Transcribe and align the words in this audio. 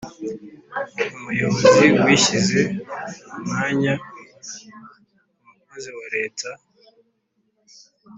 umuyobozi 1.15 1.85
washyize 2.03 2.61
mu 3.29 3.35
mwanya 3.45 3.93
umukozi 5.49 5.89
wa 5.97 6.05
leta, 6.15 6.49